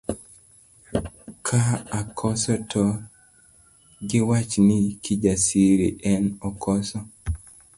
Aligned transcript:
Ka 1.45 1.61
akoso 1.99 2.53
to 2.71 2.83
giwach 4.07 4.53
ni 4.67 4.79
Kijasiri 5.03 5.89
en 6.11 6.23
okoso. 6.49 6.99